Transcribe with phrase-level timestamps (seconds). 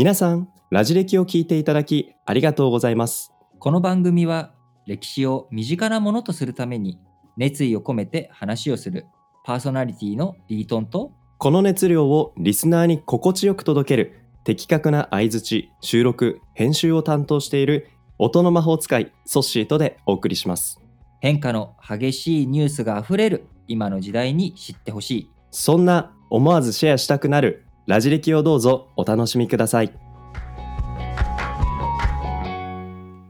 [0.00, 3.34] 皆さん、ラジ歴を聞いていただきありがとうございます。
[3.58, 4.54] この番組は
[4.86, 6.98] 歴史を身近なものとするために
[7.36, 9.04] 熱意を込めて話をする
[9.44, 20.80] パーソナリティのリートンとこの熱量をリスナーに心地よく届ける的確な相槌、収録、編集を担当している音の魔法使いソッシーとでお送りします。
[21.20, 29.92] 変化の激しいニュースがあふれる今の時代に知ってほしいそんな思わずシェアしたくなるラジ歴をどうぞお楽しみください。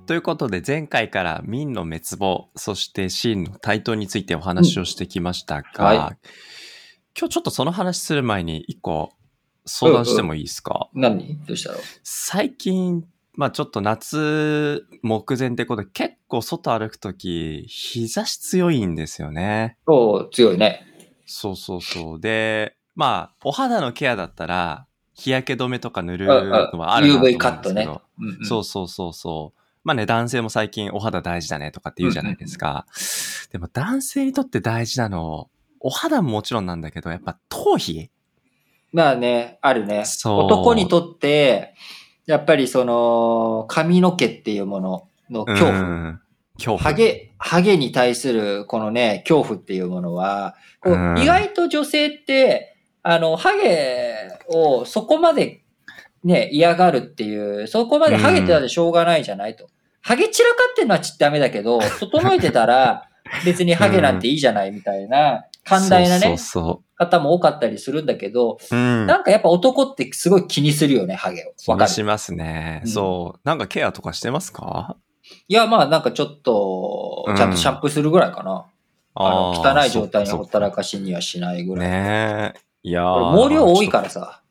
[0.05, 5.99] ということで前回から明の滅亡そして秦の台頭についてお話をしてきましたが、うん。
[6.01, 6.29] はい。
[7.19, 9.15] 今日ちょっとその話する前に一個
[9.65, 11.39] 相談してもいいですか、何？
[11.47, 11.79] どうしたの？
[12.03, 19.79] 最近まあちょっと夏目前ってことで結構外歩くとき日差し強いんですよね。
[19.87, 20.85] お強いね。
[21.25, 22.21] そうそうそう。
[22.21, 27.85] で、まあお肌のケアだったら日焼け止めとか塗るのはあるなと思うんですけ UV カットね。
[27.85, 28.45] ど、うんうん。
[28.45, 29.61] そうそうそうそう。
[29.83, 32.87] まあね、男性も最近お肌大事だねとかって言うじゃないですか。
[33.51, 35.49] でも男性にとって大事なの、
[35.81, 38.11] お肌ももちろんなんだけど、やっぱ頭皮？
[38.93, 40.05] まあねあるね。
[40.05, 40.39] そう。
[40.45, 41.75] 男にとって
[42.27, 46.21] やっぱりその髪の毛っていうものの恐怖、うん。
[46.55, 46.79] 恐怖。
[46.79, 51.19] ハゲ、ハゲに対するこのね、恐怖っていうものは、こううん。
[51.19, 52.70] 意外と女性って、
[53.03, 54.15] あの、ハゲ
[54.49, 55.63] をそこまで
[56.25, 59.69] ね、嫌がるっていう、そこまでハゲてたらしょうがないじゃないと。
[60.03, 63.09] ハゲ散らかってんのはちっダメだけど、 整えてたら
[63.45, 66.37] 別にハゲなんていいじゃないみたいな、寛大なね、
[66.97, 68.77] 方も多かったりするんだけど、う。
[68.77, 69.07] うん。
[69.07, 71.53] なんかやっぱ男ってすごい気にするよね、ハゲを。
[71.57, 72.83] 気わかしますね。
[72.85, 73.41] うんそう。
[73.45, 74.97] なんかケアとかしてますか？
[75.49, 78.67] いや、まあなんかちょっと、ちゃんとシャンプーするぐらいかな。
[79.15, 81.89] あの、汚い状態にほったらかしにはしないぐらい。
[81.89, 82.70] ねえ。
[82.83, 83.03] いや
[83.37, 84.43] 毛量多いからさ。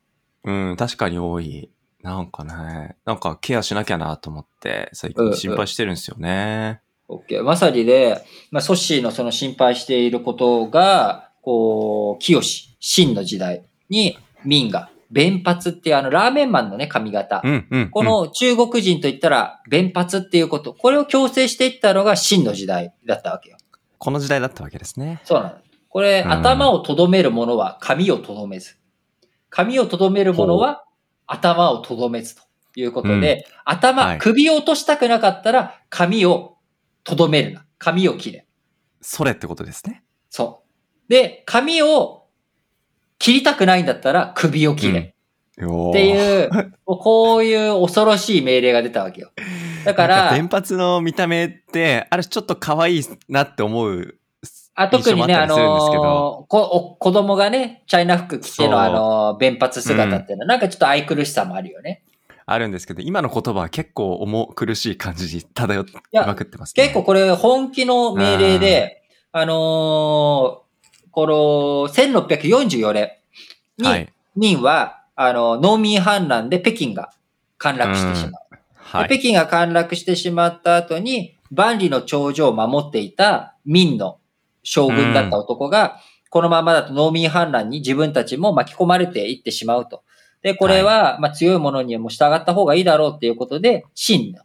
[0.44, 1.70] うん、確かに多い。
[2.02, 6.80] なんかね、なんかケアしなきゃなと思って、最うんうん近心配してるんですよね。
[7.08, 7.42] オッケー。
[7.42, 17.42] まさにで、まあ、ソッシーのその心配していることが、こう、清し、真の時代に、民が、弁髪っていうあの、ラーメンマンのね、髪型。
[17.44, 17.90] うん、うん。
[17.90, 20.72] この中国人といったら、弁髪っていうこと。
[20.72, 23.56] これを強制していったのが真の時代だったわけよ。
[23.98, 25.20] この時代だったわけですね。
[25.24, 25.54] そうなの。
[25.90, 28.76] これ、うん頭をとどめるものは髪をとどめず。
[29.50, 30.84] 髪をとどめるものは
[31.26, 32.42] 頭をとどめずと
[32.76, 36.56] いうことで、頭、はい首を落としたくなかったら髪を
[37.04, 37.66] とどめるな。
[37.78, 38.46] 髪を切れ。
[39.00, 40.02] それってことですね。
[40.28, 40.62] そ
[41.08, 41.10] う。
[41.10, 42.26] で、髪を
[43.18, 45.14] 切りたくないんだったら首を切れ。
[45.56, 46.50] よーっていう、
[46.84, 49.30] こういう恐ろしい命令が出たわけよ。
[49.84, 54.19] だか、なん連髪の見た目って、あれちょっと可愛いなって思う。
[54.74, 62.02] あ特にね、あのーこお子供がね、チャイナ服着てのあのー弁髪姿っていうのは、なんかちょっと愛くるしさもあるよね。
[62.46, 66.82] あるんですけど、今の言葉は結構重苦しい感じに漂ってやまくってますね。
[66.82, 70.70] 結構これ本気の命令で、あのー
[71.12, 73.10] この1644年
[73.78, 74.12] に、はい。
[74.36, 77.10] 民は、あの、農民反乱で北京が
[77.58, 78.58] 陥落してしまう。
[78.74, 79.08] はい。
[79.08, 84.19] で北京が陥落してしまった後に、万里の長城を守っていた民の
[84.62, 85.98] 将軍だった男が、
[86.30, 90.02] このままだと農民反乱に自分たちも巻き込まれていってしまうと。
[90.42, 94.42] で、これは、まあ強い者にはもう従った方がいいだろうっていうことで、秦の、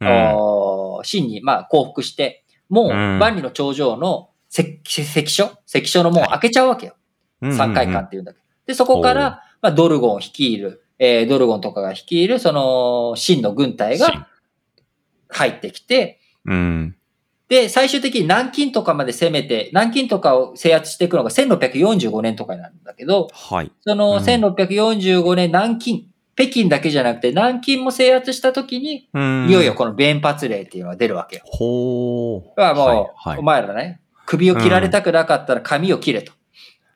[0.00, 6.96] うんおー秦にまあ降伏して、もううん万里の長城の関関所関所の門を開けちゃうわけよ。
[7.42, 8.44] 3回間っていうんだけど。
[8.66, 14.28] で、そこから、まあ、ドルゴン率いる、えードルゴンとかが率いる、その、秦の軍隊が
[15.28, 16.96] 入ってきて、うん。
[17.52, 23.70] で、最終的に南京とかまで攻めて、南京とかを制圧していくのが1645年とかなんだけど、はい。
[23.82, 31.42] そのうん1645年南京、北京だけじゃなくて南京も制圧した時に、うんいよいよこの弁髪令っていうのが出るわけよ。
[31.44, 32.48] ほー。
[32.56, 36.32] だからもう、はいはいお前らね、首を切られたくなかったら髪を切れと。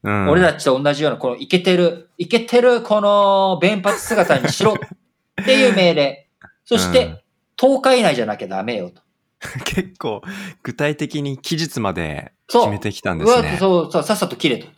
[0.04, 6.28] うん俺たちと同じような、このイケてる、イケてるこの弁髪姿にしろっていう命令。
[6.64, 7.22] そしうんて、
[7.58, 9.02] 10日以内じゃなきゃダメよと。
[9.64, 10.22] 結構
[10.62, 13.56] 具体的に期日まで決めてきたんですね。
[13.58, 14.68] そう、そう、さっさと切れと。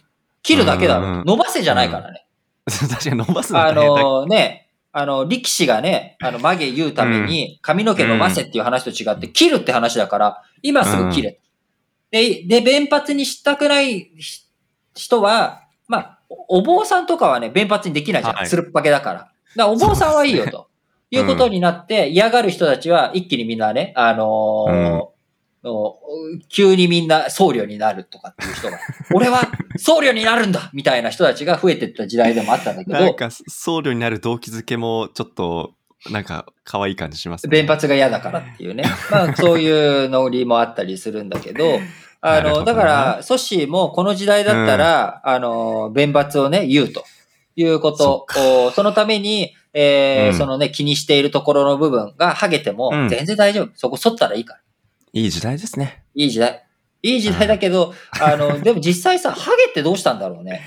[0.43, 1.31] 切るだけだろうんと。
[1.31, 2.26] 伸ばせじゃないからね。
[2.66, 11.40] 確かに伸ばすのあのね、あの、力士がね、あの、曲げ言うために髪の毛伸ばせっていう話と違って、切るって話だから、今すぐ切れ。
[12.10, 14.44] で、で、弁髪にしたくないひ
[14.94, 18.37] 人は、まあ、おお坊さんとかはね、弁髪にできないじゃん。
[18.37, 19.19] はいつるっぱげだから。
[19.20, 20.68] だからお坊さんはいいよと。
[21.10, 25.19] いうことになって、嫌がる人たちは一気にみんなね、あのー
[25.64, 25.96] の
[26.49, 28.78] 急にみんな僧侶になるとかっていう人が、
[29.14, 29.40] 俺は
[29.76, 35.72] 僧侶になるんだみたいな人たちが増えてった時代でもあったんだけど、なんか、僧侶になる動機づけも、ちょっと、
[36.10, 37.50] なんか、可愛い感じしますね。
[37.50, 38.84] 弁髪が嫌だからっていうね。
[39.10, 41.81] まあ、そういうノリもあったりするんだけど、
[42.20, 47.05] あの、なるほどなだから、ソッシーもこの時代だったら、あの、弁髪をね、言うと
[47.56, 53.70] いうことを、そのために、えーうんそのね、気にしているところの部分がハゲてもうん全然大丈夫。
[53.75, 54.61] そこ剃ったらいいから。
[55.12, 56.05] いい時代ですね。
[56.15, 56.65] いい時代。
[57.03, 60.62] いい時代だけど、あの、 でも実際さ、ハゲってどうしたんだろうね。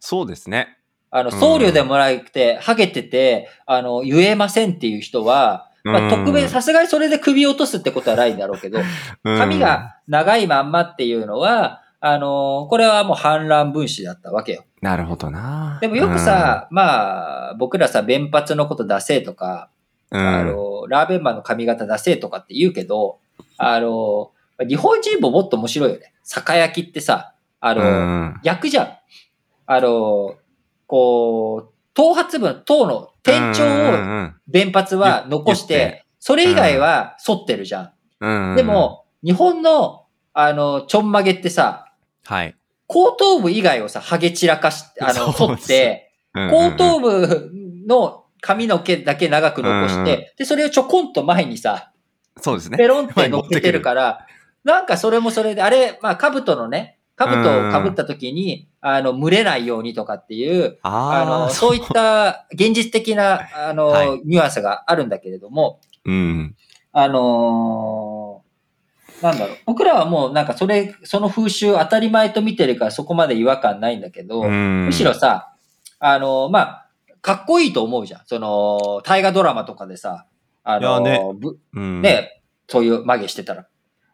[0.00, 0.76] そうですね。
[1.10, 8.78] あの、うん僧侶でもなくて、ハゲてて、あの、言えませんっていう人は、まあ、うん特別、さすがにそれで首を落とすってことはないんだろうけど、
[9.24, 14.64] うん髪が長いまんまっていうのは、あの、これはもう反乱分子だったわけよ。
[14.84, 15.78] なるほどな。
[15.80, 19.70] でもよくさ、まあ、僕らさ、弁髪のこと出せとか、
[20.10, 23.18] うん、あの、ラーメンマンの髪型出せとかって言うけど、
[23.56, 24.32] あの、
[24.68, 26.12] 日本人ももっと面白いよね。
[26.22, 27.84] 酒焼きってさ、あの、う
[28.24, 28.88] ん逆じゃん。
[29.64, 30.34] あの、
[30.86, 37.90] こう、頭髪分、頭の天頂うんをうん弁髪は残してて、それ以外は反ってるじゃん。
[38.20, 40.04] うんうんで、も、日本の、
[40.34, 41.90] あの、ちょんまげってさ、
[42.26, 42.54] はい。
[42.86, 47.50] 後頭部以外をさ、ハゲ散らかし、あの、 そう反って、後頭部
[47.86, 51.90] の髪の毛だけ長く残しうんうんて、で、それをちょこんと前にさ、
[52.40, 52.76] そうですね。
[52.76, 54.26] ペロンって乗っけてるから、
[54.64, 64.20] なんかそれもそれで、あれ、まあ、兜のね、兜を被った時に、あの、蒸れないようにとかっていう、ああの、あ、そういった現実的な、あの、はい。
[64.24, 66.56] ニュアンスがあるんだけれども、うん。
[66.92, 67.93] あのー
[69.24, 69.56] なんだろう。
[69.64, 75.54] 僕らはもうなんかそれ、その風習当たり前と見てるからそこまで違和感ないんだけど、むむしろさ、
[75.98, 76.88] あのーまあ、
[77.22, 78.20] かっこいいと思うじゃん。
[78.26, 80.26] その、大河ドラマとかでさ、
[80.62, 83.66] あのねぶうん、ね、そういう曲げしてたら。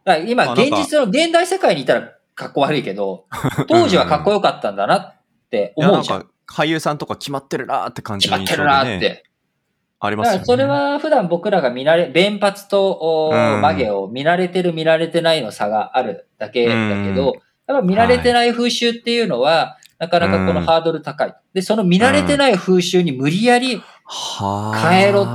[0.05, 3.27] ら今、現実の現代世界にいたらかっこ悪いけど、
[3.67, 5.15] 当時はかっこよかったんだなっ
[5.51, 6.21] て思うじゃん。
[6.21, 9.30] んか、俳優さんとか決まってるなーって感じの印象決まってるなで、ね、って。
[10.01, 10.45] ありますよね。
[10.45, 17.35] それは普段僕らが見慣れ、弁髪と曲げを見慣れてる見慣れてないの差があるだけだけうんど、
[17.67, 21.35] やっぱ見慣れてない風習っていうのは、なかなかこのハードル高い。
[21.53, 23.83] で、その見慣れてない風習に無理やり。
[24.81, 25.27] 変えろ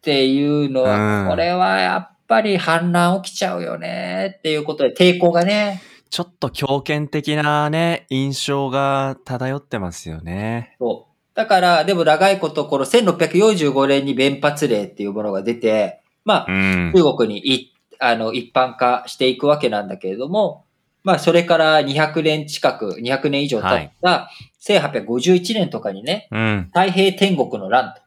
[0.00, 10.76] ていうのうは、んこれはやっぱり反乱起きちゃうよねっていうことで抵抗がね、ちょっと強権的なね、印象が漂ってますよね。
[10.78, 11.13] そう。
[11.34, 16.92] だから、でも長いこと、この1645年に弁髪令っていうものが出て、まあう、ん。
[16.94, 20.64] 中国にいあの一般化していくわけなんだけれども、
[21.02, 24.30] まあ、それから200年近く、200年以上経った、
[24.62, 26.70] 1851年とかにね、うん。
[26.72, 28.00] 太平天国の乱と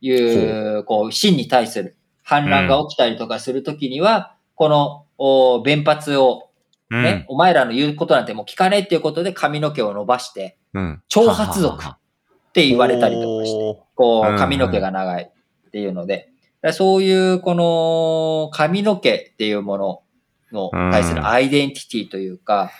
[0.00, 6.46] いう、こう、真に対する反乱が起きたりとかするときには、この、お弁髪を
[6.90, 7.02] うん。
[7.04, 11.02] ね、お前らの言うことなんてもう聞かねえっていうことで髪の毛を伸ばして、うん。
[11.08, 11.84] 長髪族
[12.50, 14.38] って言われたりとかして、こう、うんうん。
[14.38, 15.30] 髪の毛が長い
[15.68, 16.28] っていうので、だか
[16.68, 20.02] らそういう、この、髪の毛っていうもの
[20.52, 22.72] の対するアイデンティティというか、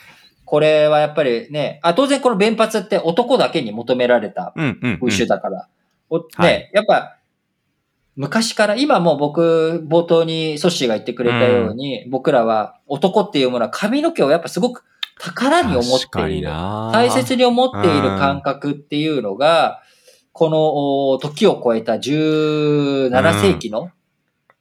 [0.44, 4.98] これはやっぱりね、あ、当然この弁髪って男だけに求められたうんうんうん。
[4.98, 5.68] 風習だから、
[6.10, 6.70] おね、はい。
[6.74, 7.16] やっぱ、
[8.16, 14.84] 昔から、今もう僕、冒頭にソッシーが言ってくれたように、僕らは男っていうものは髪の毛をやっぱすごく
[15.20, 16.48] 宝に思っている。
[16.48, 19.82] な大切に思っている感覚っていうのが、
[20.32, 23.90] このお時を超えた17世紀の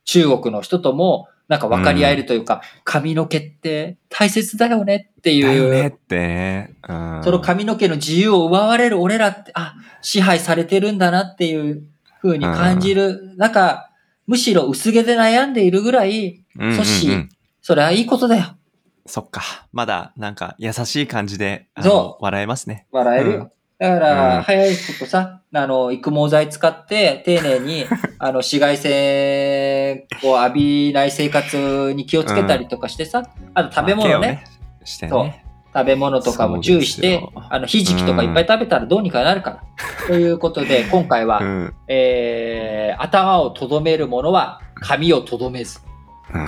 [0.03, 6.75] 中国の人ともなんか分かり合えるというか、髪の毛って大切だよねってだよいう、ねってね。
[6.87, 7.21] うん。
[7.23, 11.83] その髪の毛の自由を奪われる俺らって、あ、支配されてるんだなっていう
[12.21, 13.33] 風に感じる。
[13.37, 13.89] なんか、
[14.27, 17.27] むしろ薄毛で悩んでいるぐらい、うんうんうんソッシー
[17.61, 18.55] それはいいことだよ。
[19.05, 19.41] そっか。
[19.71, 22.87] まだ、なんか、優しい感じで、あその笑えますね。
[22.91, 23.37] 笑えるよ。
[23.37, 27.85] うんだから、うん早いことさ、あの、育毛剤使って、丁寧に、
[28.19, 34.35] あの、紫外線を浴びない生活に気をつけたりとかしてさ、あと食べ物ね、まあ。
[34.35, 35.45] 毛をしてそうね。
[35.73, 39.63] 食べ物とかも注意してあの、ひじきとかいっぱい食べたらどうにかなるから。
[40.07, 41.73] ということで、今回は、うん。
[41.87, 45.79] えー、頭をとどめるものは髪をとどめず、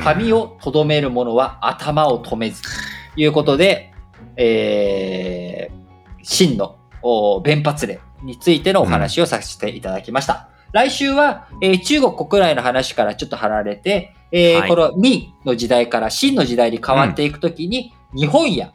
[0.03, 2.69] 髪をとどめるものは頭を止めず、と
[3.15, 3.93] いうことで、
[4.37, 10.49] えー、真のお弁髪令についてのお話をさせていただきました。
[10.71, 14.69] 来週は、えー中国国内の話からちょっと離れて、えーはい。
[14.69, 18.71] この明の時代から清の時代に変わっていくときに、日本や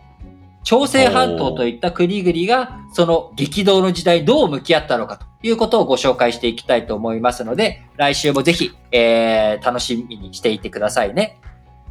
[0.66, 11.38] 朝鮮半島といった国々がその激動の時代にどう向き合ったのかということをご紹介していきたいと思いますので、来週もぜひ、えー楽しみにしていてくださいね。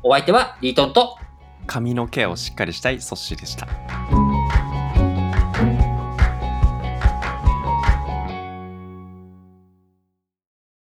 [0.04, 1.18] お相手はリートンと、
[1.68, 4.25] 髪の毛をしっかりしたいソッシーでした。